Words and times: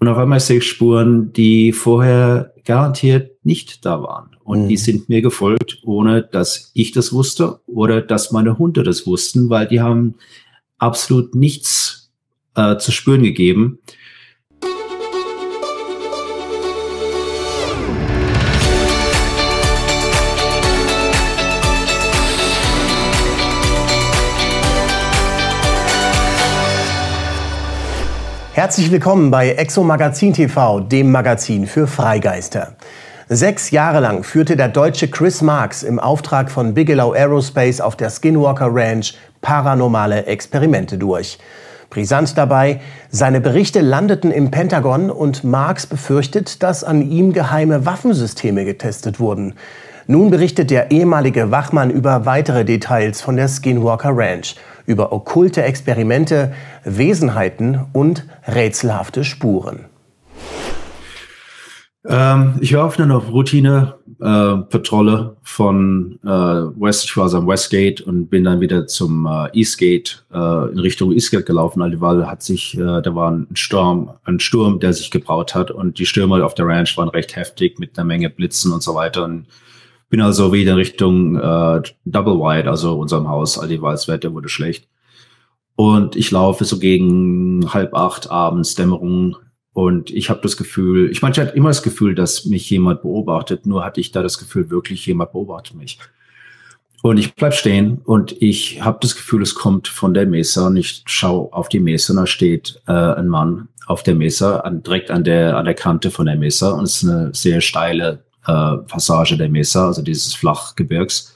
Und 0.00 0.08
auf 0.08 0.16
einmal 0.16 0.40
sehe 0.40 0.58
ich 0.58 0.66
Spuren, 0.66 1.32
die 1.34 1.72
vorher 1.72 2.54
garantiert 2.64 3.32
nicht 3.44 3.84
da 3.84 4.02
waren. 4.02 4.30
Und 4.42 4.64
mhm. 4.64 4.68
die 4.68 4.78
sind 4.78 5.10
mir 5.10 5.20
gefolgt, 5.20 5.78
ohne 5.84 6.22
dass 6.22 6.70
ich 6.74 6.92
das 6.92 7.12
wusste 7.12 7.60
oder 7.66 8.00
dass 8.00 8.32
meine 8.32 8.58
Hunde 8.58 8.82
das 8.82 9.06
wussten, 9.06 9.50
weil 9.50 9.68
die 9.68 9.80
haben 9.80 10.14
absolut 10.78 11.34
nichts 11.34 12.10
äh, 12.54 12.78
zu 12.78 12.92
spüren 12.92 13.22
gegeben. 13.22 13.78
Herzlich 28.70 28.92
willkommen 28.92 29.32
bei 29.32 29.50
Exo 29.54 29.82
Magazin 29.82 30.32
TV, 30.32 30.78
dem 30.78 31.10
Magazin 31.10 31.66
für 31.66 31.88
Freigeister. 31.88 32.74
Sechs 33.28 33.72
Jahre 33.72 33.98
lang 33.98 34.22
führte 34.22 34.56
der 34.56 34.68
deutsche 34.68 35.08
Chris 35.08 35.42
Marks 35.42 35.82
im 35.82 35.98
Auftrag 35.98 36.52
von 36.52 36.72
Bigelow 36.72 37.10
Aerospace 37.10 37.80
auf 37.80 37.96
der 37.96 38.10
Skinwalker 38.10 38.68
Ranch 38.70 39.14
paranormale 39.40 40.26
Experimente 40.26 40.98
durch. 40.98 41.40
Brisant 41.90 42.38
dabei, 42.38 42.80
seine 43.10 43.40
Berichte 43.40 43.80
landeten 43.80 44.30
im 44.30 44.52
Pentagon 44.52 45.10
und 45.10 45.42
Marks 45.42 45.88
befürchtet, 45.88 46.62
dass 46.62 46.84
an 46.84 47.02
ihm 47.02 47.32
geheime 47.32 47.86
Waffensysteme 47.86 48.64
getestet 48.64 49.18
wurden. 49.18 49.54
Nun 50.06 50.30
berichtet 50.30 50.70
der 50.70 50.92
ehemalige 50.92 51.50
Wachmann 51.50 51.90
über 51.90 52.24
weitere 52.24 52.64
Details 52.64 53.20
von 53.20 53.34
der 53.34 53.48
Skinwalker 53.48 54.12
Ranch 54.12 54.54
über 54.90 55.12
okkulte 55.12 55.62
Experimente, 55.62 56.52
Wesenheiten 56.84 57.86
und 57.92 58.26
rätselhafte 58.46 59.22
Spuren. 59.22 59.84
Ähm, 62.08 62.54
ich 62.60 62.74
war 62.74 62.86
auf 62.86 62.98
einer 62.98 63.14
Routine 63.14 63.94
äh, 64.20 64.56
von 65.42 66.18
äh, 66.24 66.28
West, 66.28 67.04
ich 67.04 67.16
war 67.16 67.24
also 67.24 67.38
am 67.38 67.46
Westgate 67.46 68.02
und 68.02 68.28
bin 68.28 68.44
dann 68.44 68.60
wieder 68.60 68.86
zum 68.86 69.26
äh, 69.26 69.56
Eastgate 69.56 70.24
äh, 70.32 70.72
in 70.72 70.78
Richtung 70.78 71.12
Eastgate 71.12 71.44
gelaufen, 71.44 71.80
weil 72.00 72.26
hat 72.26 72.42
sich, 72.42 72.76
äh, 72.76 73.00
da 73.00 73.14
war 73.14 73.30
ein 73.30 73.46
Sturm, 73.54 74.10
ein 74.24 74.40
Sturm, 74.40 74.80
der 74.80 74.92
sich 74.92 75.12
gebraut 75.12 75.54
hat 75.54 75.70
und 75.70 75.98
die 75.98 76.06
Stürme 76.06 76.44
auf 76.44 76.54
der 76.54 76.66
Ranch 76.66 76.96
waren 76.96 77.10
recht 77.10 77.36
heftig 77.36 77.78
mit 77.78 77.96
einer 77.96 78.06
Menge 78.06 78.28
Blitzen 78.28 78.72
und 78.72 78.82
so 78.82 78.94
weiter 78.94 79.24
und 79.24 79.46
bin 80.10 80.20
also 80.20 80.52
wieder 80.52 80.72
in 80.72 80.78
Richtung 80.78 81.36
äh, 81.36 81.82
Double 82.04 82.34
Wide, 82.34 82.68
also 82.68 82.98
unserem 82.98 83.28
Haus, 83.28 83.58
all 83.58 83.68
die 83.68 83.80
Wetter 83.80 84.34
wurde 84.34 84.48
schlecht. 84.48 84.86
Und 85.76 86.16
ich 86.16 86.30
laufe 86.30 86.64
so 86.64 86.78
gegen 86.78 87.72
halb 87.72 87.94
acht 87.94 88.30
abends, 88.30 88.74
Dämmerung. 88.74 89.36
Und 89.72 90.10
ich 90.10 90.28
habe 90.28 90.40
das 90.42 90.56
Gefühl, 90.56 91.10
ich 91.10 91.22
meine, 91.22 91.32
ich 91.32 91.38
hatte 91.38 91.56
immer 91.56 91.70
das 91.70 91.82
Gefühl, 91.82 92.14
dass 92.14 92.44
mich 92.44 92.68
jemand 92.68 93.02
beobachtet, 93.02 93.64
nur 93.64 93.84
hatte 93.84 94.00
ich 94.00 94.10
da 94.10 94.22
das 94.22 94.36
Gefühl, 94.36 94.68
wirklich 94.68 95.06
jemand 95.06 95.32
beobachtet 95.32 95.76
mich. 95.76 95.98
Und 97.02 97.16
ich 97.16 97.34
bleib 97.34 97.54
stehen 97.54 98.02
und 98.04 98.42
ich 98.42 98.82
habe 98.82 98.98
das 99.00 99.16
Gefühl, 99.16 99.40
es 99.40 99.54
kommt 99.54 99.88
von 99.88 100.12
der 100.12 100.26
Mesa 100.26 100.66
und 100.66 100.76
ich 100.76 101.02
schaue 101.06 101.50
auf 101.52 101.70
die 101.70 101.80
Mesa 101.80 102.12
und 102.12 102.18
da 102.18 102.26
steht 102.26 102.82
äh, 102.86 102.92
ein 102.92 103.28
Mann 103.28 103.68
auf 103.86 104.02
der 104.02 104.16
Mesa, 104.16 104.58
an, 104.58 104.82
direkt 104.82 105.10
an 105.10 105.24
der, 105.24 105.56
an 105.56 105.64
der 105.64 105.74
Kante 105.74 106.10
von 106.10 106.26
der 106.26 106.36
Mesa 106.36 106.72
und 106.72 106.84
es 106.84 107.02
ist 107.02 107.08
eine 107.08 107.30
sehr 107.32 107.62
steile 107.62 108.24
äh, 108.46 108.76
Passage 108.88 109.36
der 109.36 109.48
Mesa, 109.48 109.86
also 109.86 110.02
dieses 110.02 110.34
Flachgebirgs. 110.34 111.34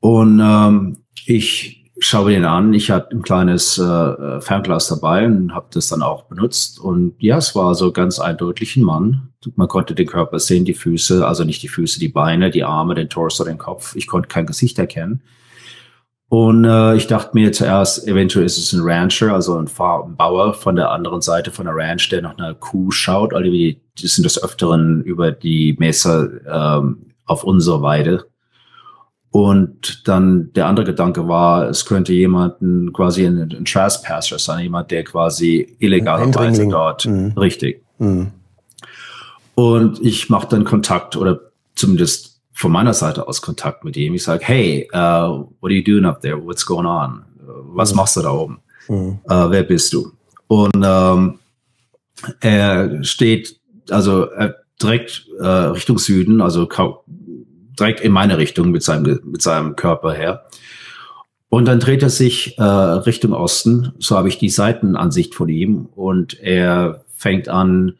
Und 0.00 0.40
ähm, 0.42 0.98
ich 1.26 1.80
schaue 2.00 2.34
ihn 2.34 2.44
an. 2.44 2.72
Ich 2.72 2.90
hatte 2.90 3.14
ein 3.14 3.22
kleines 3.22 3.78
äh, 3.78 4.40
Fernglas 4.40 4.88
dabei 4.88 5.26
und 5.26 5.54
habe 5.54 5.66
das 5.70 5.88
dann 5.88 6.02
auch 6.02 6.24
benutzt. 6.24 6.80
Und 6.80 7.14
ja, 7.18 7.36
es 7.36 7.54
war 7.54 7.74
so 7.74 7.92
ganz 7.92 8.18
eindeutig 8.18 8.76
ein 8.76 8.82
Mann. 8.82 9.28
Man 9.54 9.68
konnte 9.68 9.94
den 9.94 10.06
Körper 10.06 10.38
sehen, 10.38 10.64
die 10.64 10.74
Füße, 10.74 11.26
also 11.26 11.44
nicht 11.44 11.62
die 11.62 11.68
Füße, 11.68 12.00
die 12.00 12.08
Beine, 12.08 12.50
die 12.50 12.64
Arme, 12.64 12.94
den 12.94 13.10
Torso, 13.10 13.44
den 13.44 13.58
Kopf. 13.58 13.94
Ich 13.94 14.06
konnte 14.06 14.28
kein 14.28 14.46
Gesicht 14.46 14.78
erkennen. 14.78 15.22
Und 16.30 16.64
äh, 16.64 16.94
ich 16.94 17.08
dachte 17.08 17.30
mir 17.34 17.50
zuerst, 17.50 18.06
eventuell 18.06 18.46
ist 18.46 18.56
es 18.56 18.72
ein 18.72 18.82
Rancher, 18.84 19.34
also 19.34 19.58
ein, 19.58 19.66
Fahr 19.66 20.04
ein 20.04 20.14
Bauer 20.14 20.54
von 20.54 20.76
der 20.76 20.92
anderen 20.92 21.22
Seite 21.22 21.50
von 21.50 21.66
der 21.66 21.74
Ranch, 21.74 22.08
der 22.08 22.22
nach 22.22 22.38
einer 22.38 22.54
Kuh 22.54 22.92
schaut. 22.92 23.34
Also 23.34 23.50
die, 23.50 23.80
die 23.98 24.06
sind 24.06 24.22
des 24.22 24.40
Öfteren 24.40 25.02
über 25.02 25.32
die 25.32 25.74
Messer 25.80 26.28
ähm, 26.46 27.06
auf 27.26 27.42
unsere 27.42 27.82
Weide. 27.82 28.26
Und 29.32 30.06
dann 30.06 30.52
der 30.52 30.66
andere 30.66 30.86
Gedanke 30.86 31.26
war, 31.26 31.68
es 31.68 31.84
könnte 31.84 32.12
jemanden 32.12 32.92
quasi 32.92 33.26
ein, 33.26 33.40
ein 33.40 33.64
Trespasser 33.64 34.38
sein, 34.38 34.62
jemand, 34.62 34.92
der 34.92 35.02
quasi 35.02 35.76
illegalerweise 35.80 36.68
dort 36.68 37.06
mhm. 37.06 37.32
richtig. 37.36 37.82
Mhm. 37.98 38.30
Und 39.56 40.00
ich 40.00 40.30
mache 40.30 40.46
dann 40.48 40.62
Kontakt 40.62 41.16
oder 41.16 41.40
zumindest 41.74 42.29
von 42.60 42.72
meiner 42.72 42.94
Seite 42.94 43.26
aus 43.26 43.40
Kontakt 43.40 43.84
mit 43.84 43.96
ihm. 43.96 44.14
Ich 44.14 44.24
sage, 44.24 44.44
hey, 44.44 44.88
uh, 44.92 45.46
what 45.60 45.70
are 45.70 45.72
you 45.72 45.82
doing 45.82 46.04
up 46.04 46.20
there? 46.20 46.36
What's 46.36 46.64
going 46.64 46.86
on? 46.86 47.24
Was 47.38 47.92
mhm. 47.92 47.96
machst 47.96 48.16
du 48.16 48.22
da 48.22 48.32
oben? 48.32 48.60
Mhm. 48.88 49.18
Uh, 49.24 49.50
wer 49.50 49.62
bist 49.62 49.92
du? 49.92 50.12
Und 50.46 50.84
ähm, 50.84 51.38
er 52.40 53.02
steht 53.02 53.60
also 53.90 54.24
er 54.24 54.56
direkt 54.80 55.26
äh, 55.38 55.46
Richtung 55.46 55.98
Süden, 55.98 56.40
also 56.40 56.68
direkt 57.78 58.00
in 58.00 58.12
meine 58.12 58.38
Richtung 58.38 58.70
mit 58.70 58.82
seinem, 58.82 59.20
mit 59.24 59.42
seinem 59.42 59.76
Körper 59.76 60.12
her. 60.12 60.44
Und 61.48 61.66
dann 61.66 61.80
dreht 61.80 62.02
er 62.02 62.10
sich 62.10 62.58
äh, 62.58 62.62
Richtung 62.62 63.32
Osten. 63.32 63.92
So 63.98 64.16
habe 64.16 64.28
ich 64.28 64.38
die 64.38 64.50
Seitenansicht 64.50 65.34
von 65.34 65.48
ihm. 65.48 65.86
Und 65.94 66.38
er 66.40 67.04
fängt 67.14 67.48
an, 67.48 67.94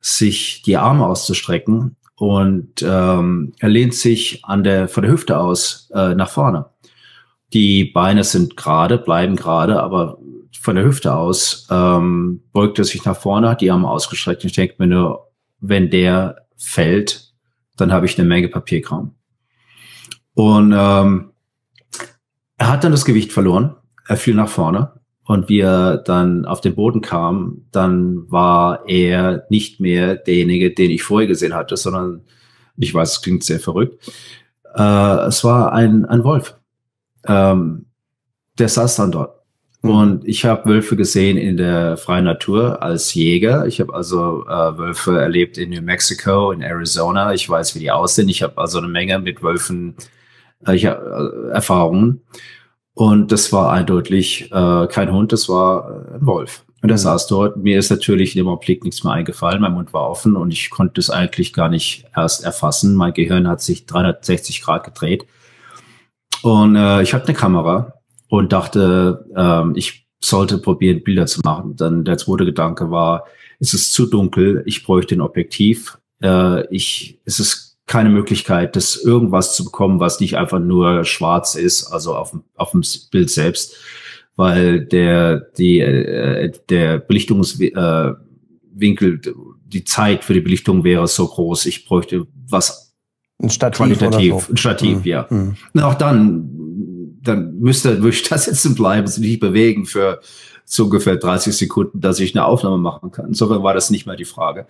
sich 0.00 0.62
die 0.62 0.76
Arme 0.76 1.06
auszustrecken 1.06 1.96
und 2.20 2.82
ähm, 2.82 3.54
er 3.60 3.68
lehnt 3.70 3.94
sich 3.94 4.44
an 4.44 4.62
der, 4.62 4.88
von 4.88 5.04
der 5.04 5.10
Hüfte 5.10 5.38
aus 5.38 5.88
äh, 5.94 6.14
nach 6.14 6.28
vorne. 6.28 6.66
Die 7.54 7.86
Beine 7.86 8.24
sind 8.24 8.58
gerade, 8.58 8.98
bleiben 8.98 9.36
gerade, 9.36 9.82
aber 9.82 10.18
von 10.60 10.76
der 10.76 10.84
Hüfte 10.84 11.14
aus 11.14 11.66
ähm, 11.70 12.42
beugt 12.52 12.78
er 12.78 12.84
sich 12.84 13.06
nach 13.06 13.16
vorne, 13.16 13.48
hat 13.48 13.62
die 13.62 13.70
Arme 13.70 13.88
ausgestreckt. 13.88 14.44
Ich 14.44 14.52
denke 14.52 14.74
mir 14.76 14.86
nur, 14.86 15.30
wenn 15.60 15.88
der 15.88 16.44
fällt, 16.58 17.32
dann 17.78 17.90
habe 17.90 18.04
ich 18.04 18.18
eine 18.18 18.28
Menge 18.28 18.48
Papierkram. 18.48 19.14
Und 20.34 20.74
ähm, 20.76 21.30
er 22.58 22.68
hat 22.68 22.84
dann 22.84 22.92
das 22.92 23.06
Gewicht 23.06 23.32
verloren. 23.32 23.76
Er 24.06 24.18
fiel 24.18 24.34
nach 24.34 24.50
vorne 24.50 24.99
und 25.30 25.48
wie 25.48 25.60
er 25.60 25.98
dann 25.98 26.44
auf 26.44 26.60
den 26.60 26.74
Boden 26.74 27.02
kam, 27.02 27.62
dann 27.70 28.28
war 28.32 28.88
er 28.88 29.46
nicht 29.48 29.78
mehr 29.78 30.16
derjenige, 30.16 30.72
den 30.72 30.90
ich 30.90 31.04
vorher 31.04 31.28
gesehen 31.28 31.54
hatte, 31.54 31.76
sondern 31.76 32.22
ich 32.76 32.92
weiß, 32.92 33.12
es 33.12 33.22
klingt 33.22 33.44
sehr 33.44 33.60
verrückt. 33.60 34.10
Äh, 34.74 35.26
es 35.28 35.44
war 35.44 35.72
ein, 35.72 36.04
ein 36.04 36.24
Wolf. 36.24 36.56
Ähm, 37.28 37.86
der 38.58 38.68
saß 38.68 38.96
dann 38.96 39.12
dort. 39.12 39.36
Mhm. 39.82 39.90
Und 39.90 40.24
ich 40.26 40.46
habe 40.46 40.68
Wölfe 40.68 40.96
gesehen 40.96 41.36
in 41.36 41.56
der 41.56 41.96
freien 41.96 42.24
Natur 42.24 42.82
als 42.82 43.14
Jäger. 43.14 43.66
Ich 43.66 43.80
habe 43.80 43.94
also 43.94 44.44
äh, 44.48 44.78
Wölfe 44.78 45.20
erlebt 45.20 45.58
in 45.58 45.70
New 45.70 45.82
Mexico, 45.82 46.50
in 46.50 46.60
Arizona. 46.60 47.34
Ich 47.34 47.48
weiß, 47.48 47.76
wie 47.76 47.78
die 47.78 47.92
aussehen. 47.92 48.28
Ich 48.28 48.42
habe 48.42 48.58
also 48.58 48.78
eine 48.78 48.88
Menge 48.88 49.20
mit 49.20 49.44
Wölfen 49.44 49.94
äh, 50.66 50.74
ich, 50.74 50.86
äh, 50.86 50.96
Erfahrungen. 51.52 52.22
Und 52.94 53.32
das 53.32 53.52
war 53.52 53.72
eindeutig 53.72 54.50
äh, 54.52 54.86
kein 54.88 55.12
Hund, 55.12 55.32
das 55.32 55.48
war 55.48 56.06
äh, 56.08 56.14
ein 56.14 56.26
Wolf. 56.26 56.64
Und 56.82 56.88
er 56.90 56.96
mhm. 56.96 57.00
saß 57.00 57.26
dort. 57.26 57.56
Mir 57.56 57.78
ist 57.78 57.90
natürlich 57.90 58.34
in 58.34 58.42
dem 58.42 58.48
Augenblick 58.48 58.84
nichts 58.84 59.04
mehr 59.04 59.12
eingefallen. 59.12 59.60
Mein 59.60 59.72
Mund 59.72 59.92
war 59.92 60.08
offen 60.08 60.36
und 60.36 60.52
ich 60.52 60.70
konnte 60.70 61.00
es 61.00 61.10
eigentlich 61.10 61.52
gar 61.52 61.68
nicht 61.68 62.06
erst 62.16 62.44
erfassen. 62.44 62.94
Mein 62.94 63.12
Gehirn 63.12 63.48
hat 63.48 63.60
sich 63.60 63.86
360 63.86 64.62
Grad 64.62 64.84
gedreht. 64.84 65.26
Und 66.42 66.76
äh, 66.76 67.02
ich 67.02 67.12
hatte 67.12 67.28
eine 67.28 67.36
Kamera 67.36 67.94
und 68.28 68.52
dachte, 68.52 69.26
ähm, 69.36 69.74
ich 69.76 70.06
sollte 70.20 70.58
probieren, 70.58 71.02
Bilder 71.02 71.26
zu 71.26 71.40
machen. 71.44 71.76
Dann 71.76 72.04
der 72.04 72.18
zweite 72.18 72.46
Gedanke 72.46 72.90
war, 72.90 73.24
es 73.58 73.74
ist 73.74 73.92
zu 73.92 74.06
dunkel, 74.06 74.62
ich 74.66 74.84
bräuchte 74.84 75.14
ein 75.14 75.20
Objektiv. 75.20 75.98
Äh, 76.22 76.66
ich, 76.74 77.18
es 77.24 77.40
ist 77.40 77.69
keine 77.90 78.08
Möglichkeit, 78.08 78.76
das 78.76 78.94
irgendwas 78.94 79.56
zu 79.56 79.64
bekommen, 79.64 79.98
was 79.98 80.20
nicht 80.20 80.36
einfach 80.36 80.60
nur 80.60 81.04
schwarz 81.04 81.56
ist, 81.56 81.86
also 81.88 82.14
auf 82.14 82.30
dem, 82.30 82.44
auf 82.54 82.70
dem 82.70 82.82
Bild 83.10 83.30
selbst, 83.30 83.74
weil 84.36 84.84
der, 84.84 85.40
die, 85.58 85.80
äh, 85.80 86.52
der 86.68 86.98
Belichtungswinkel, 86.98 88.20
äh, 88.80 89.32
die 89.66 89.82
Zeit 89.82 90.22
für 90.22 90.34
die 90.34 90.40
Belichtung 90.40 90.84
wäre 90.84 91.08
so 91.08 91.26
groß, 91.26 91.66
ich 91.66 91.84
bräuchte 91.84 92.28
was 92.48 92.94
ein 93.42 93.50
Stativ 93.50 93.78
qualitativ, 93.78 94.34
so. 94.34 94.52
ein 94.52 94.56
Stativ, 94.56 94.98
mhm. 94.98 95.04
ja. 95.04 95.26
Mhm. 95.28 95.56
Und 95.74 95.82
auch 95.82 95.94
dann, 95.94 96.48
dann 97.22 97.58
müsste, 97.58 98.04
würde 98.04 98.10
ich 98.10 98.22
da 98.22 98.38
sitzen 98.38 98.76
bleiben, 98.76 99.08
sich 99.08 99.18
nicht 99.18 99.40
bewegen 99.40 99.84
für 99.84 100.20
so 100.64 100.84
ungefähr 100.84 101.16
30 101.16 101.56
Sekunden, 101.56 102.00
dass 102.00 102.20
ich 102.20 102.36
eine 102.36 102.44
Aufnahme 102.44 102.78
machen 102.78 103.10
kann. 103.10 103.26
Insofern 103.26 103.64
war 103.64 103.74
das 103.74 103.90
nicht 103.90 104.06
mehr 104.06 104.14
die 104.14 104.24
Frage 104.24 104.68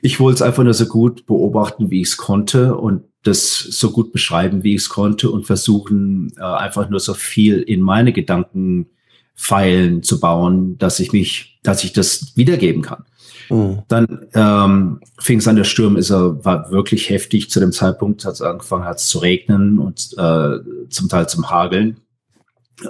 ich 0.00 0.20
wollte 0.20 0.36
es 0.36 0.42
einfach 0.42 0.64
nur 0.64 0.74
so 0.74 0.86
gut 0.86 1.26
beobachten, 1.26 1.90
wie 1.90 2.00
ich 2.00 2.08
es 2.08 2.16
konnte 2.16 2.76
und 2.76 3.04
das 3.24 3.58
so 3.58 3.90
gut 3.90 4.12
beschreiben, 4.12 4.62
wie 4.62 4.74
ich 4.74 4.82
es 4.82 4.88
konnte 4.88 5.30
und 5.30 5.46
versuchen 5.46 6.32
äh, 6.38 6.42
einfach 6.42 6.88
nur 6.88 7.00
so 7.00 7.14
viel 7.14 7.60
in 7.60 7.80
meine 7.80 8.12
Gedankenpfeilen 8.12 10.02
zu 10.02 10.20
bauen, 10.20 10.78
dass 10.78 11.00
ich 11.00 11.12
mich, 11.12 11.58
dass 11.62 11.82
ich 11.84 11.92
das 11.92 12.36
wiedergeben 12.36 12.82
kann. 12.82 13.04
Mhm. 13.50 13.82
Dann 13.88 14.26
ähm, 14.34 15.00
fing 15.18 15.38
es 15.38 15.48
an, 15.48 15.56
der 15.56 15.64
Sturm 15.64 15.96
ist 15.96 16.10
er, 16.10 16.44
war 16.44 16.70
wirklich 16.70 17.10
heftig 17.10 17.50
zu 17.50 17.60
dem 17.60 17.72
Zeitpunkt, 17.72 18.24
hat 18.24 18.34
es 18.34 18.42
angefangen 18.42 18.84
hat 18.84 19.00
zu 19.00 19.18
regnen 19.18 19.78
und 19.78 20.14
äh, 20.16 20.58
zum 20.88 21.08
Teil 21.08 21.28
zum 21.28 21.50
Hageln. 21.50 21.98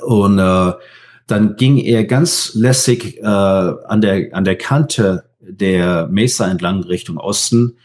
Und 0.02 0.38
äh, 0.38 0.72
dann 1.26 1.56
ging 1.56 1.78
er 1.78 2.04
ganz 2.04 2.54
lässig 2.54 3.19
äh, 3.19 3.22
an, 3.22 4.00
der, 4.00 4.34
an 4.34 4.44
der 4.44 4.56
Kante 4.56 5.27
der 5.48 6.08
Mesa 6.08 6.48
entlang 6.48 6.82
Richtung 6.84 7.18
Osten. 7.18 7.76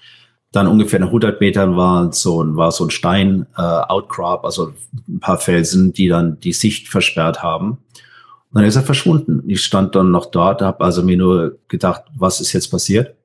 Dann 0.52 0.68
ungefähr 0.68 1.00
nach 1.00 1.08
100 1.08 1.42
Metern 1.42 1.76
war 1.76 2.14
so 2.14 2.44
ein, 2.44 2.56
war 2.56 2.72
so 2.72 2.86
ein 2.86 2.92
Stein, 2.92 3.48
äh, 3.58 3.62
Outcrop, 3.62 4.46
also 4.46 4.74
ein 5.08 5.20
paar 5.20 5.40
Felsen, 5.40 5.94
die 5.94 6.08
dann 6.08 6.40
die 6.40 6.54
Sicht 6.54 6.88
versperrt 6.90 7.42
haben. 7.42 7.80
Und 8.54 8.60
dann 8.62 8.66
ist 8.66 8.76
er 8.76 8.84
verschwunden. 8.84 9.44
Ich 9.48 9.64
stand 9.64 9.96
dann 9.96 10.12
noch 10.12 10.28
dort, 10.28 10.62
habe 10.62 10.84
also 10.84 11.02
mir 11.02 11.18
nur 11.18 11.58
gedacht, 11.70 12.04
was 12.16 12.40
ist 12.40 12.54
jetzt 12.54 12.70
passiert? 12.70 13.16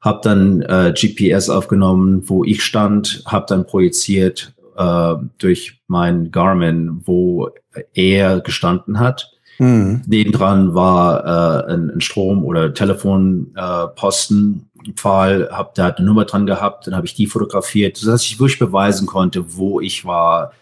Hab 0.00 0.22
dann 0.22 0.62
äh, 0.62 0.94
GPS 0.96 1.50
aufgenommen, 1.50 2.28
wo 2.28 2.44
ich 2.44 2.62
stand, 2.62 3.24
habe 3.26 3.46
dann 3.48 3.66
projiziert 3.66 4.54
äh, 4.76 5.14
durch 5.38 5.80
mein 5.88 6.30
Garmin, 6.30 7.02
wo 7.04 7.50
er 7.92 8.40
gestanden 8.40 9.00
hat. 9.00 9.32
Mhm. 9.62 10.02
Nebendran 10.06 10.74
war 10.74 11.24
äh, 11.24 11.72
ein, 11.72 11.90
ein 11.90 12.00
Strom- 12.00 12.44
oder 12.44 12.74
Telefonposten. 12.74 14.68
Äh, 14.68 14.92
Pfahl, 14.96 15.48
da 15.76 15.86
eine 15.86 16.04
Nummer 16.04 16.24
dran 16.24 16.44
gehabt, 16.44 16.88
dann 16.88 16.96
habe 16.96 17.06
ich 17.06 17.14
die 17.14 17.28
fotografiert, 17.28 17.96
sodass 17.96 18.24
ich 18.24 18.40
wirklich 18.40 18.58
beweisen 18.58 19.06
konnte, 19.06 19.56
wo 19.56 19.80
ich 19.80 20.04
war, 20.04 20.54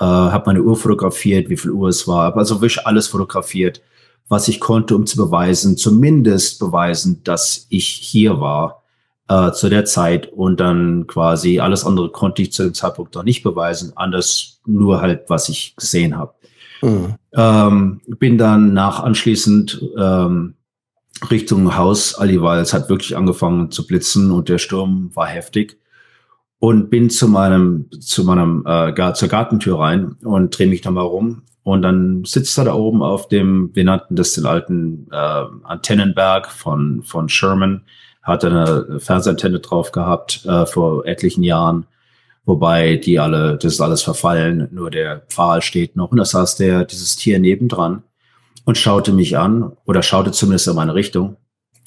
äh, 0.00 0.04
habe 0.04 0.44
meine 0.46 0.62
Uhr 0.62 0.74
fotografiert, 0.74 1.50
wie 1.50 1.58
viel 1.58 1.72
Uhr 1.72 1.90
es 1.90 2.08
war, 2.08 2.24
habe 2.24 2.38
also 2.38 2.62
wirklich 2.62 2.86
alles 2.86 3.08
fotografiert, 3.08 3.82
was 4.26 4.48
ich 4.48 4.58
konnte, 4.60 4.96
um 4.96 5.04
zu 5.04 5.18
beweisen, 5.18 5.76
zumindest 5.76 6.58
beweisen, 6.60 7.20
dass 7.24 7.66
ich 7.68 7.86
hier 7.88 8.40
war 8.40 8.82
äh, 9.28 9.52
zu 9.52 9.68
der 9.68 9.84
Zeit 9.84 10.32
und 10.32 10.60
dann 10.60 11.06
quasi 11.06 11.60
alles 11.60 11.84
andere 11.84 12.10
konnte 12.10 12.42
ich 12.42 12.52
zu 12.52 12.64
dem 12.64 12.74
Zeitpunkt 12.74 13.14
noch 13.14 13.24
nicht 13.24 13.42
beweisen, 13.42 13.92
anders 13.96 14.60
nur 14.66 15.00
halt, 15.00 15.24
was 15.28 15.48
ich 15.48 15.76
gesehen 15.76 16.16
habe. 16.16 16.34
Mhm. 16.82 17.14
Ähm, 17.34 18.00
bin 18.18 18.38
dann 18.38 18.72
nach 18.72 19.02
anschließend 19.02 19.82
ähm, 19.98 20.54
Richtung 21.30 21.76
Haus 21.76 22.14
Ali, 22.14 22.40
weil 22.40 22.60
es 22.60 22.72
hat 22.72 22.88
wirklich 22.88 23.16
angefangen 23.16 23.70
zu 23.70 23.86
blitzen 23.86 24.30
und 24.30 24.48
der 24.48 24.58
Sturm 24.58 25.10
war 25.14 25.26
heftig 25.26 25.78
und 26.58 26.90
bin 26.90 27.10
zu 27.10 27.28
meinem 27.28 27.90
zu 28.00 28.24
meinem 28.24 28.64
äh, 28.66 29.12
zur 29.14 29.28
Gartentür 29.28 29.78
rein 29.78 30.16
und 30.24 30.56
drehe 30.56 30.68
mich 30.68 30.84
nochmal 30.84 31.04
rum 31.04 31.42
und 31.62 31.82
dann 31.82 32.24
sitzt 32.24 32.56
er 32.58 32.64
da 32.64 32.74
oben 32.74 33.02
auf 33.02 33.28
dem 33.28 33.70
wir 33.74 33.84
nannten 33.84 34.16
das 34.16 34.34
den 34.34 34.46
alten 34.46 35.08
äh, 35.10 35.44
Antennenberg 35.64 36.50
von 36.50 37.02
von 37.02 37.28
Sherman 37.28 37.82
hat 38.28 38.44
eine 38.44 39.00
Fernsehantenne 39.00 39.58
drauf 39.58 39.90
gehabt 39.90 40.44
äh, 40.46 40.66
vor 40.66 41.04
etlichen 41.06 41.42
Jahren 41.42 41.86
wobei 42.48 42.96
die 42.96 43.20
alle 43.20 43.58
das 43.58 43.74
ist 43.74 43.80
alles 43.80 44.02
verfallen 44.02 44.68
nur 44.72 44.90
der 44.90 45.20
Pfahl 45.28 45.60
steht 45.60 45.96
noch. 45.96 46.10
Und 46.10 46.16
da 46.16 46.24
saß 46.24 46.56
der 46.56 46.84
dieses 46.84 47.16
Tier 47.16 47.38
nebendran 47.38 48.02
und 48.64 48.78
schaute 48.78 49.12
mich 49.12 49.36
an 49.36 49.76
oder 49.84 50.02
schaute 50.02 50.32
zumindest 50.32 50.66
in 50.66 50.74
meine 50.74 50.94
Richtung. 50.94 51.36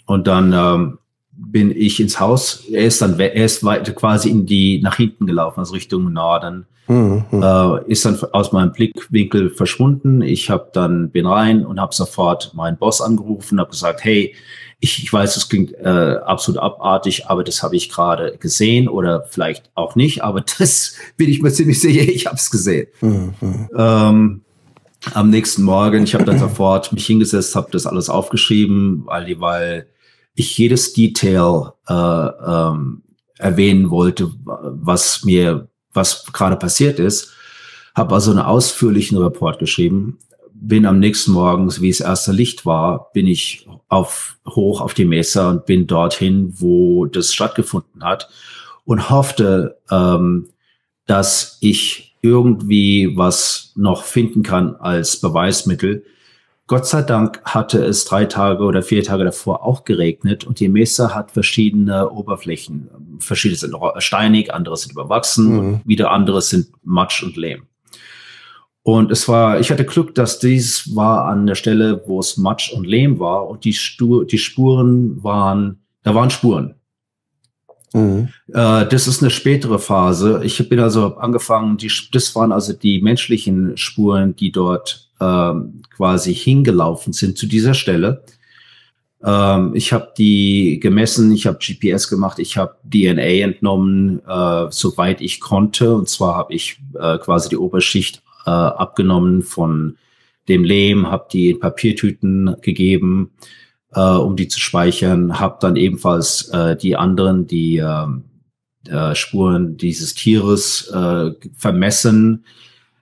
Und 0.06 0.28
dann 0.28 0.54
ähm, 0.54 1.00
bin 1.44 1.72
ich 1.76 2.00
ins 2.00 2.20
Haus. 2.20 2.64
Er 2.72 2.86
ist 2.86 3.02
dann, 3.02 3.20
er 3.20 3.34
ist 3.34 3.64
weiter 3.64 3.94
quasi 3.94 4.30
in 4.30 4.46
die, 4.46 4.80
nach 4.82 4.98
hinten 4.98 5.26
gelaufen, 5.26 5.60
also 5.60 5.74
Richtung 5.74 6.14
Norden. 6.14 6.66
Mhm. 6.88 7.26
Äh, 7.32 7.92
ist 7.92 8.06
dann 8.06 8.20
aus 8.32 8.52
meinem 8.52 8.74
Blickwinkel 8.74 9.50
verschwunden. 9.50 10.22
Ich 10.22 10.50
habe 10.50 10.70
dann, 10.74 11.10
bin 11.10 11.26
rein 11.26 11.66
und 11.66 11.80
habe 11.80 11.96
sofort 11.96 12.54
meinen 12.54 12.78
Boss 12.78 13.02
angerufen, 13.02 13.60
habe 13.60 13.72
gesagt, 13.72 14.04
hey, 14.04 14.36
ich, 14.80 15.04
ich 15.04 15.14
weiß, 15.14 15.38
es 15.38 15.48
klingt 15.48 15.74
äh, 15.74 16.18
absolut 16.26 16.60
abartig, 16.60 17.28
aber 17.28 17.44
das 17.44 17.62
habe 17.62 17.76
ich 17.76 17.90
gerade 17.90 18.36
gesehen 18.40 18.88
oder 18.88 19.26
vielleicht 19.30 19.70
auch 19.76 19.96
nicht, 19.96 20.24
aber 20.24 20.42
das 20.60 20.96
bin 21.18 21.30
ich 21.30 21.42
mir 21.42 21.52
ziemlich 21.52 21.80
sicher, 21.80 22.02
ich 22.02 22.26
habe 22.26 22.36
es 22.36 22.50
gesehen. 22.50 22.88
Mhm. 23.00 23.34
Ähm, 23.78 24.42
am 25.14 25.30
nächsten 25.30 25.64
Morgen, 25.64 26.04
ich 26.04 26.14
habe 26.14 26.26
dann 26.26 26.40
sofort 26.40 26.92
mich 26.94 27.06
hingesetzt, 27.06 27.56
habe 27.56 27.72
das 27.72 27.86
alles 27.86 28.10
aufgeschrieben, 28.10 29.04
weil, 29.06 29.40
weil 29.40 29.88
ich 30.42 30.58
jedes 30.58 30.94
Detail 30.94 31.74
äh, 31.88 31.94
ähm, 31.94 33.04
erwähnen 33.38 33.90
wollte, 33.90 34.32
was 34.46 35.24
mir, 35.24 35.68
was 35.94 36.26
gerade 36.32 36.58
passiert 36.58 37.00
ist. 37.00 37.32
Habe 37.96 38.14
also 38.16 38.32
einen 38.32 38.40
ausführlichen 38.40 39.18
Report 39.18 39.60
geschrieben. 39.60 40.20
Bin 40.54 40.86
am 40.86 41.00
nächsten 41.00 41.32
Morgen, 41.32 41.72
wie 41.82 41.90
es 41.90 42.02
erste 42.02 42.32
Licht 42.32 42.66
war, 42.66 43.12
bin 43.14 43.26
ich 43.26 43.68
auf, 43.88 44.38
hoch 44.48 44.82
auf 44.82 44.94
die 44.94 45.06
Messe 45.06 45.48
und 45.48 45.66
bin 45.66 45.88
dorthin, 45.88 46.54
wo 46.58 47.06
das 47.06 47.34
stattgefunden 47.34 48.04
hat 48.04 48.30
und 48.86 49.10
hoffte, 49.10 49.80
ähm, 49.90 50.50
dass 51.08 51.58
ich 51.62 52.16
irgendwie 52.22 53.18
was 53.18 53.74
noch 53.76 54.04
finden 54.04 54.44
kann 54.44 54.76
als 54.76 55.20
Beweismittel, 55.20 56.06
Gott 56.72 56.88
sei 56.88 57.02
Dank 57.02 57.42
hatte 57.44 57.84
es 57.84 58.06
drei 58.06 58.24
Tage 58.24 58.64
oder 58.64 58.82
vier 58.82 59.04
Tage 59.04 59.26
davor 59.26 59.66
auch 59.66 59.84
geregnet 59.84 60.46
und 60.46 60.62
die 60.62 60.70
Mesa 60.70 61.14
hat 61.14 61.32
verschiedene 61.32 62.10
Oberflächen. 62.10 63.18
Verschiedene 63.20 63.58
sind 63.58 63.76
steinig, 63.98 64.54
andere 64.54 64.78
sind 64.78 64.94
überwachsen, 64.94 65.52
mhm. 65.52 65.82
wieder 65.84 66.12
andere 66.12 66.42
sind 66.42 66.68
Matsch 66.82 67.24
und 67.24 67.36
Lehm. 67.36 67.64
Und 68.84 69.12
es 69.12 69.28
war, 69.28 69.60
ich 69.60 69.70
hatte 69.70 69.84
Glück, 69.84 70.16
dass 70.16 70.40
dies 70.40 70.96
war 70.96 71.26
an 71.26 71.46
der 71.46 71.56
Stelle, 71.56 72.04
wo 72.08 72.22
es 72.22 72.38
Matsch 72.38 72.72
und 72.72 72.88
Lehm 72.88 73.20
war 73.20 73.50
und 73.50 73.66
die, 73.66 73.74
Stu 73.74 74.24
die 74.24 74.38
Spuren 74.38 75.22
waren, 75.22 75.84
da 76.04 76.16
waren 76.16 76.30
Spuren. 76.30 76.76
Mhm. 77.94 78.30
Äh, 78.48 78.86
das 78.88 79.08
ist 79.08 79.22
eine 79.22 79.32
spätere 79.32 79.80
Phase. 79.80 80.42
Ich 80.44 80.68
bin 80.70 80.80
also 80.80 81.18
angefangen, 81.18 81.78
die, 81.78 81.92
das 82.12 82.36
waren 82.36 82.52
also 82.52 82.74
die 82.74 83.02
menschlichen 83.02 83.78
Spuren, 83.78 84.36
die 84.36 84.52
dort 84.52 85.10
ähm, 85.20 85.82
quasi 85.96 86.34
hingelaufen 86.34 87.14
sind 87.14 87.38
zu 87.38 87.48
dieser 87.48 87.74
Stelle. 87.74 88.24
Ähm, 89.24 89.72
ich 89.76 89.94
habe 89.94 90.14
die 90.18 90.80
gemessen, 90.82 91.32
ich 91.32 91.48
habe 91.48 91.60
GPS 91.60 92.08
gemacht, 92.08 92.40
ich 92.40 92.58
habe 92.58 92.78
DNA 92.84 93.44
entnommen, 93.44 94.22
äh, 94.28 94.68
soweit 94.70 95.22
ich 95.22 95.40
konnte. 95.40 95.96
Und 95.96 96.10
zwar 96.10 96.36
habe 96.36 96.54
ich 96.54 96.80
äh, 97.00 97.18
quasi 97.20 97.50
die 97.50 97.58
Oberschicht 97.58 98.24
äh, 98.46 98.50
abgenommen 98.50 99.44
von 99.44 99.98
dem 100.48 100.64
Lehm, 100.64 101.10
habe 101.10 101.28
die 101.32 101.52
in 101.52 101.60
Papiertüten 101.60 102.56
gegeben, 102.62 103.32
äh, 103.94 104.00
um 104.00 104.36
die 104.36 104.48
zu 104.48 104.60
speichern, 104.60 105.40
habe 105.40 105.58
dann 105.62 105.76
ebenfalls 105.76 106.50
äh, 106.50 106.76
die 106.76 106.96
anderen, 106.96 107.48
die 107.48 107.78
äh, 107.78 108.08
äh, 108.88 109.16
Spuren 109.16 109.78
dieses 109.78 110.14
Tieres 110.14 110.88
äh, 110.90 111.32
vermessen, 111.56 112.46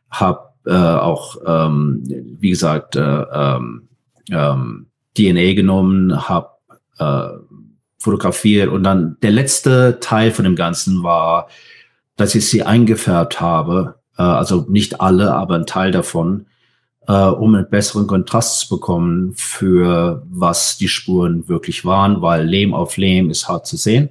habe 0.09 0.49
äh, 0.65 0.73
auch, 0.73 1.37
ähm, 1.45 2.03
wie 2.39 2.49
gesagt, 2.49 2.95
äh, 2.95 3.01
ähm, 3.01 3.87
ähm 4.31 4.85
DNA 5.17 5.53
genommen, 5.53 6.29
habe 6.29 6.49
äh, 6.99 7.29
fotografiert 7.97 8.69
und 8.69 8.83
dann 8.83 9.17
der 9.21 9.31
letzte 9.31 9.99
Teil 9.99 10.31
von 10.31 10.45
dem 10.45 10.55
Ganzen 10.55 11.03
war, 11.03 11.49
dass 12.15 12.35
ich 12.35 12.47
sie 12.47 12.63
eingefärbt 12.63 13.41
habe, 13.41 13.95
äh, 14.17 14.21
also 14.21 14.65
nicht 14.69 15.01
alle, 15.01 15.33
aber 15.33 15.55
ein 15.55 15.65
Teil 15.65 15.91
davon, 15.91 16.45
äh, 17.09 17.11
um 17.11 17.55
einen 17.55 17.67
besseren 17.67 18.05
Kontrast 18.05 18.59
zu 18.59 18.69
bekommen 18.69 19.33
für 19.35 20.21
was 20.29 20.77
die 20.77 20.87
Spuren 20.87 21.49
wirklich 21.49 21.83
waren, 21.83 22.21
weil 22.21 22.45
Lehm 22.45 22.75
auf 22.75 22.97
Lehm 22.97 23.31
ist 23.31 23.49
hart 23.49 23.65
zu 23.65 23.77
sehen. 23.77 24.09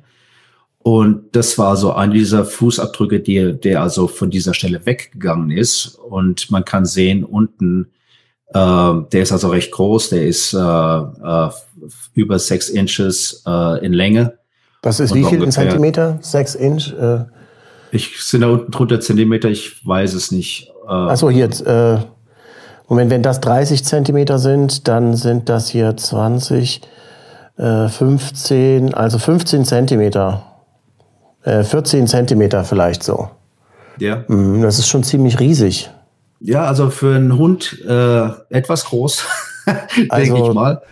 Und 0.78 1.36
das 1.36 1.58
war 1.58 1.76
so 1.76 1.92
ein 1.92 2.10
dieser 2.10 2.44
Fußabdrücke, 2.44 3.20
die, 3.20 3.52
der 3.52 3.82
also 3.82 4.08
von 4.08 4.30
dieser 4.30 4.52
Stelle 4.52 4.84
weggegangen 4.84 5.52
ist. 5.52 5.94
Und 5.94 6.50
man 6.50 6.64
kann 6.64 6.86
sehen, 6.86 7.22
unten, 7.24 7.88
äh, 8.48 8.54
der 9.12 9.22
ist 9.22 9.30
also 9.30 9.48
recht 9.48 9.70
groß, 9.70 10.10
der 10.10 10.26
ist 10.26 10.52
äh, 10.54 10.58
äh, 10.58 11.50
über 12.14 12.38
sechs 12.40 12.68
Inches 12.68 13.44
äh, 13.46 13.84
in 13.84 13.92
Länge. 13.92 14.38
Das 14.82 14.98
ist 14.98 15.14
wie 15.14 15.24
viel 15.24 15.42
in 15.42 15.52
Zentimeter? 15.52 16.18
Sechs 16.20 16.56
Inch? 16.56 16.92
Äh. 16.94 17.26
Ich 17.92 18.20
sind 18.24 18.40
da 18.40 18.48
unten 18.48 18.72
drunter 18.72 19.00
Zentimeter, 19.00 19.50
ich 19.50 19.86
weiß 19.86 20.14
es 20.14 20.32
nicht. 20.32 20.72
Äh, 20.88 20.90
Achso, 20.90 21.30
hier, 21.30 21.48
äh, 21.48 21.98
Moment, 22.88 23.10
wenn 23.10 23.22
das 23.22 23.40
30 23.40 23.84
Zentimeter 23.84 24.38
sind, 24.38 24.88
dann 24.88 25.14
sind 25.14 25.48
das 25.48 25.68
hier 25.68 25.96
20, 25.96 26.80
äh, 27.58 27.88
15, 27.88 28.94
also 28.94 29.18
15 29.18 29.64
Zentimeter. 29.64 30.44
14 31.44 32.04
äh, 32.04 32.06
Zentimeter 32.06 32.64
vielleicht 32.64 33.02
so. 33.02 33.30
Ja. 33.98 34.24
Mhm, 34.28 34.62
das 34.62 34.78
ist 34.78 34.88
schon 34.88 35.02
ziemlich 35.02 35.38
riesig. 35.40 35.90
Ja, 36.40 36.64
also 36.64 36.90
für 36.90 37.16
einen 37.16 37.36
Hund 37.36 37.78
äh, 37.86 38.28
etwas 38.50 38.84
groß, 38.86 39.24
denke 39.96 40.14
also, 40.14 40.48
ich 40.48 40.54
mal. 40.54 40.82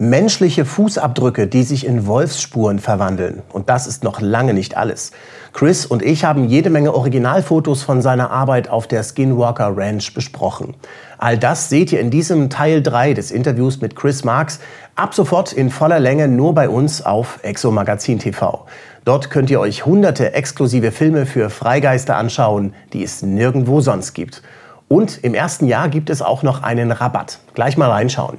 Menschliche 0.00 0.64
Fußabdrücke, 0.64 1.48
die 1.48 1.64
sich 1.64 1.84
in 1.84 2.06
Wolfsspuren 2.06 2.78
verwandeln. 2.78 3.42
Und 3.52 3.68
das 3.68 3.88
ist 3.88 4.04
noch 4.04 4.20
lange 4.20 4.54
nicht 4.54 4.76
alles. 4.76 5.10
Chris 5.52 5.86
und 5.86 6.02
ich 6.04 6.24
haben 6.24 6.44
jede 6.44 6.70
Menge 6.70 6.94
Originalfotos 6.94 7.82
von 7.82 8.00
seiner 8.00 8.30
Arbeit 8.30 8.68
auf 8.68 8.86
der 8.86 9.02
Skinwalker 9.02 9.76
Ranch 9.76 10.14
besprochen. 10.14 10.74
All 11.18 11.36
das 11.36 11.68
seht 11.68 11.90
ihr 11.90 11.98
in 11.98 12.12
diesem 12.12 12.48
Teil 12.48 12.80
3 12.80 13.14
des 13.14 13.32
Interviews 13.32 13.80
mit 13.80 13.96
Chris 13.96 14.22
Marks 14.22 14.60
ab 14.94 15.14
sofort 15.14 15.52
in 15.52 15.68
voller 15.68 15.98
Länge 15.98 16.28
nur 16.28 16.54
bei 16.54 16.68
uns 16.68 17.04
auf 17.04 17.40
Exo 17.42 17.72
Magazin 17.72 18.20
TV. 18.20 18.66
Dort 19.04 19.30
könnt 19.30 19.50
ihr 19.50 19.58
euch 19.58 19.84
hunderte 19.84 20.32
exklusive 20.32 20.92
Filme 20.92 21.26
für 21.26 21.50
Freigeister 21.50 22.14
anschauen, 22.14 22.72
die 22.92 23.02
es 23.02 23.22
nirgendwo 23.22 23.80
sonst 23.80 24.14
gibt. 24.14 24.42
Und 24.86 25.24
im 25.24 25.34
ersten 25.34 25.66
Jahr 25.66 25.88
gibt 25.88 26.08
es 26.08 26.22
auch 26.22 26.44
noch 26.44 26.62
einen 26.62 26.92
Rabatt. 26.92 27.40
Gleich 27.54 27.76
mal 27.76 27.90
reinschauen. 27.90 28.38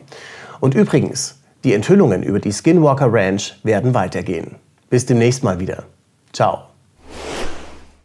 Und 0.62 0.74
übrigens, 0.74 1.39
die 1.64 1.74
Enthüllungen 1.74 2.24
über 2.24 2.40
die 2.40 2.52
Skinwalker 2.52 3.12
Ranch 3.12 3.56
werden 3.64 3.94
weitergehen. 3.94 4.56
Bis 4.90 5.06
demnächst 5.06 5.44
mal 5.44 5.60
wieder. 5.60 5.84
Ciao. 6.34 6.69